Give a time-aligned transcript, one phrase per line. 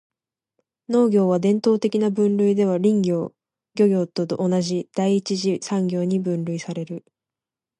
[0.89, 3.35] 農業は、伝統的な分類では林業・
[3.75, 7.05] 漁業と同じ第一次産業に分類される。